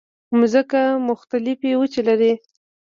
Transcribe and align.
مځکه 0.39 0.81
مختلفې 1.09 1.71
وچې 1.79 2.01
لري. 2.07 2.33